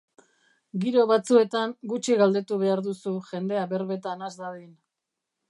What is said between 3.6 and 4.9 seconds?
berbetan has dadin.